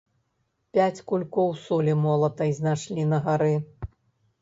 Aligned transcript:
Пяць 0.77 1.03
кулькоў 1.11 1.53
солі 1.67 1.93
молатай 2.07 2.57
знайшлі 2.59 3.09
на 3.15 3.25
гары. 3.29 3.55